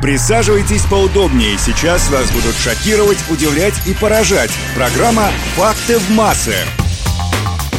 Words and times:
Присаживайтесь 0.00 0.84
поудобнее. 0.84 1.58
Сейчас 1.58 2.08
вас 2.10 2.30
будут 2.30 2.54
шокировать, 2.56 3.18
удивлять 3.30 3.74
и 3.86 3.94
поражать. 3.94 4.50
Программа 4.74 5.30
«Факты 5.56 5.98
в 5.98 6.10
массы». 6.10 6.54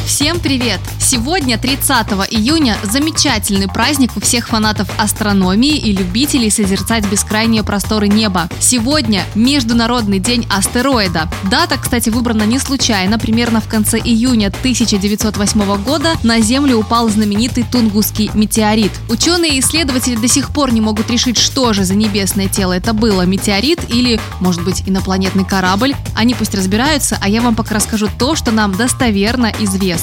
Всем 0.10 0.40
привет! 0.40 0.80
Сегодня, 1.00 1.60
30 1.60 2.08
июня, 2.32 2.78
замечательный 2.82 3.68
праздник 3.68 4.18
у 4.18 4.20
всех 4.20 4.48
фанатов 4.48 4.90
астрономии 5.00 5.78
и 5.78 5.94
любителей 5.94 6.50
созерцать 6.50 7.06
бескрайние 7.06 7.64
просторы 7.64 8.08
неба. 8.08 8.50
Сегодня 8.60 9.24
Международный 9.36 10.18
день 10.18 10.48
астероида. 10.50 11.30
Дата, 11.52 11.78
кстати, 11.78 12.10
выбрана 12.10 12.42
не 12.42 12.58
случайно. 12.58 13.20
Примерно 13.20 13.62
в 13.62 13.68
конце 13.68 14.00
июня 14.00 14.48
1908 14.48 15.84
года 15.84 16.16
на 16.24 16.42
Землю 16.42 16.78
упал 16.78 17.08
знаменитый 17.08 17.64
Тунгусский 17.72 18.32
метеорит. 18.34 18.92
Ученые 19.10 19.58
и 19.58 19.60
исследователи 19.60 20.16
до 20.16 20.28
сих 20.28 20.50
пор 20.50 20.74
не 20.74 20.82
могут 20.82 21.12
решить, 21.12 21.38
что 21.38 21.72
же 21.74 21.84
за 21.84 21.94
небесное 21.94 22.48
тело 22.48 22.74
это 22.74 22.94
было, 22.94 23.28
метеорит 23.28 23.80
или, 23.94 24.20
может 24.40 24.64
быть, 24.64 24.82
инопланетный 24.88 25.46
корабль. 25.46 25.94
Они 26.16 26.34
пусть 26.34 26.56
разбираются, 26.56 27.16
а 27.22 27.30
я 27.30 27.42
вам 27.42 27.54
пока 27.54 27.76
расскажу 27.76 28.10
то, 28.18 28.36
что 28.36 28.52
нам 28.52 28.76
достоверно 28.76 29.54
известно. 29.60 29.99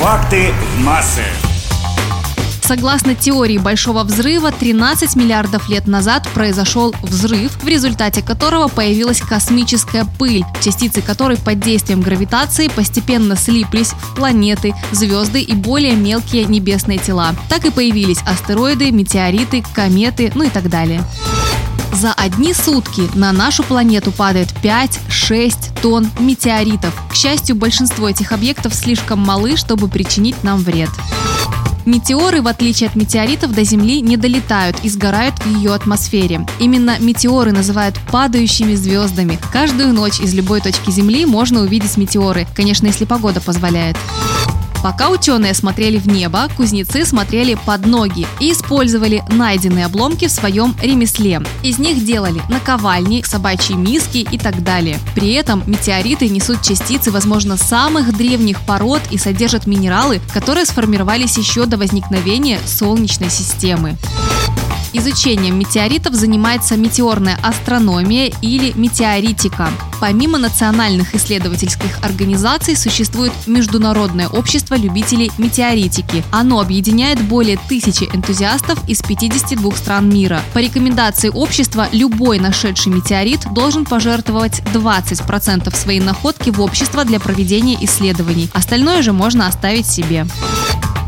Факты 0.00 0.52
в 0.76 0.80
массы. 0.84 1.22
Согласно 2.62 3.14
теории 3.14 3.58
Большого 3.58 4.04
взрыва, 4.04 4.50
13 4.50 5.16
миллиардов 5.16 5.68
лет 5.68 5.86
назад 5.86 6.26
произошел 6.32 6.94
взрыв, 7.02 7.62
в 7.62 7.68
результате 7.68 8.22
которого 8.22 8.68
появилась 8.68 9.20
космическая 9.20 10.06
пыль, 10.18 10.44
частицы 10.62 11.02
которой 11.02 11.36
под 11.36 11.60
действием 11.60 12.00
гравитации 12.00 12.68
постепенно 12.68 13.36
слиплись 13.36 13.90
в 13.90 14.14
планеты, 14.16 14.74
звезды 14.92 15.42
и 15.42 15.54
более 15.54 15.94
мелкие 15.94 16.46
небесные 16.46 16.96
тела. 16.96 17.34
Так 17.50 17.66
и 17.66 17.70
появились 17.70 18.22
астероиды, 18.26 18.90
метеориты, 18.92 19.62
кометы, 19.74 20.32
ну 20.34 20.44
и 20.44 20.48
так 20.48 20.70
далее. 20.70 21.04
За 21.94 22.12
одни 22.12 22.52
сутки 22.52 23.08
на 23.14 23.32
нашу 23.32 23.62
планету 23.62 24.10
падает 24.10 24.48
5-6 24.62 25.80
тонн 25.80 26.10
метеоритов. 26.18 26.92
К 27.08 27.14
счастью, 27.14 27.54
большинство 27.54 28.08
этих 28.08 28.32
объектов 28.32 28.74
слишком 28.74 29.20
малы, 29.20 29.56
чтобы 29.56 29.86
причинить 29.86 30.42
нам 30.42 30.58
вред. 30.58 30.90
Метеоры, 31.86 32.42
в 32.42 32.48
отличие 32.48 32.88
от 32.88 32.96
метеоритов, 32.96 33.54
до 33.54 33.62
Земли 33.62 34.00
не 34.00 34.16
долетают 34.16 34.76
и 34.82 34.88
сгорают 34.88 35.38
в 35.38 35.46
ее 35.46 35.72
атмосфере. 35.72 36.44
Именно 36.58 36.98
метеоры 36.98 37.52
называют 37.52 37.94
падающими 38.10 38.74
звездами. 38.74 39.38
Каждую 39.52 39.92
ночь 39.92 40.18
из 40.18 40.34
любой 40.34 40.60
точки 40.60 40.90
Земли 40.90 41.26
можно 41.26 41.60
увидеть 41.60 41.96
метеоры, 41.96 42.48
конечно, 42.56 42.86
если 42.86 43.04
погода 43.04 43.40
позволяет. 43.40 43.96
Пока 44.84 45.08
ученые 45.08 45.54
смотрели 45.54 45.96
в 45.96 46.06
небо, 46.08 46.46
кузнецы 46.58 47.06
смотрели 47.06 47.56
под 47.64 47.86
ноги 47.86 48.26
и 48.38 48.52
использовали 48.52 49.24
найденные 49.30 49.86
обломки 49.86 50.26
в 50.26 50.30
своем 50.30 50.76
ремесле. 50.82 51.40
Из 51.62 51.78
них 51.78 52.04
делали 52.04 52.42
наковальни, 52.50 53.22
собачьи 53.22 53.76
миски 53.76 54.18
и 54.18 54.36
так 54.36 54.62
далее. 54.62 54.98
При 55.14 55.32
этом 55.32 55.62
метеориты 55.66 56.28
несут 56.28 56.60
частицы, 56.60 57.10
возможно, 57.10 57.56
самых 57.56 58.14
древних 58.14 58.60
пород 58.66 59.00
и 59.10 59.16
содержат 59.16 59.66
минералы, 59.66 60.20
которые 60.34 60.66
сформировались 60.66 61.38
еще 61.38 61.64
до 61.64 61.78
возникновения 61.78 62.60
Солнечной 62.66 63.30
системы. 63.30 63.96
Изучением 64.96 65.58
метеоритов 65.58 66.14
занимается 66.14 66.76
метеорная 66.76 67.36
астрономия 67.42 68.32
или 68.42 68.72
метеоритика. 68.76 69.68
Помимо 70.00 70.38
национальных 70.38 71.16
исследовательских 71.16 71.98
организаций 72.00 72.76
существует 72.76 73.32
Международное 73.48 74.28
общество 74.28 74.76
любителей 74.76 75.32
метеоритики. 75.36 76.22
Оно 76.30 76.60
объединяет 76.60 77.20
более 77.20 77.58
тысячи 77.68 78.04
энтузиастов 78.04 78.78
из 78.88 79.02
52 79.02 79.72
стран 79.72 80.08
мира. 80.08 80.40
По 80.52 80.58
рекомендации 80.58 81.28
общества, 81.28 81.88
любой 81.90 82.38
нашедший 82.38 82.92
метеорит 82.92 83.40
должен 83.52 83.84
пожертвовать 83.86 84.60
20% 84.72 85.74
своей 85.76 86.00
находки 86.00 86.50
в 86.50 86.60
общество 86.60 87.04
для 87.04 87.18
проведения 87.18 87.76
исследований. 87.84 88.48
Остальное 88.52 89.02
же 89.02 89.12
можно 89.12 89.48
оставить 89.48 89.86
себе. 89.86 90.24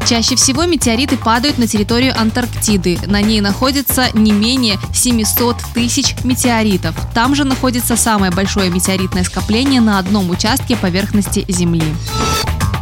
Чаще 0.06 0.36
всего 0.36 0.66
метеориты 0.66 1.16
падают 1.16 1.58
на 1.58 1.66
территорию 1.66 2.14
Антарктиды. 2.16 2.96
На 3.08 3.20
ней 3.22 3.40
находится 3.40 4.06
не 4.14 4.30
менее 4.30 4.78
700 4.94 5.56
тысяч 5.74 6.14
метеоритов. 6.22 6.94
Там 7.12 7.34
же 7.34 7.42
находится 7.42 7.96
самое 7.96 8.30
большое 8.30 8.70
метеоритное 8.70 9.24
скопление 9.24 9.80
на 9.80 9.98
одном 9.98 10.30
участке 10.30 10.76
поверхности 10.76 11.44
Земли. 11.48 11.82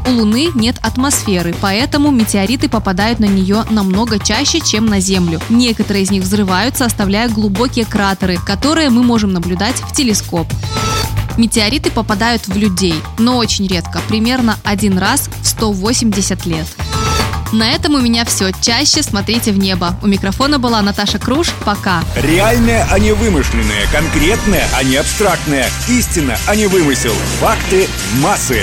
У 0.07 0.11
Луны 0.11 0.49
нет 0.55 0.77
атмосферы, 0.83 1.55
поэтому 1.63 2.11
метеориты 2.11 2.69
попадают 2.69 3.21
на 3.21 3.25
нее 3.25 3.65
намного 3.71 4.19
чаще, 4.19 4.61
чем 4.61 4.85
на 4.85 5.01
Землю. 5.01 5.41
Некоторые 5.49 6.03
из 6.03 6.11
них 6.11 6.25
взрываются, 6.25 6.85
оставляя 6.85 7.31
глубокие 7.31 7.87
кратеры, 7.87 8.37
которые 8.37 8.91
мы 8.91 9.03
можем 9.03 9.33
наблюдать 9.33 9.77
в 9.77 9.95
телескоп. 9.95 10.47
Метеориты 11.39 11.91
попадают 11.91 12.47
в 12.47 12.57
людей, 12.57 12.95
но 13.19 13.39
очень 13.39 13.67
редко, 13.67 14.01
примерно 14.09 14.59
один 14.63 14.99
раз 14.99 15.31
в 15.41 15.47
180 15.47 16.45
лет. 16.45 16.67
На 17.55 17.71
этом 17.71 17.95
у 17.95 18.01
меня 18.01 18.25
все. 18.25 18.51
Чаще 18.61 19.01
смотрите 19.05 19.53
в 19.53 19.59
небо. 19.59 19.97
У 20.03 20.09
микрофона 20.09 20.59
была 20.59 20.83
Наташа 20.83 21.21
Круш. 21.21 21.53
Пока. 21.65 22.03
Реальное, 22.17 22.85
а 22.91 22.99
не 22.99 23.13
вымышленное. 23.13 23.87
Конкретное, 23.93 24.67
а 24.77 24.83
не 24.83 24.97
абстрактное. 24.97 25.69
Истина, 25.89 26.37
а 26.49 26.57
не 26.57 26.67
вымысел. 26.67 27.15
Факты 27.39 27.87
массы. 28.21 28.61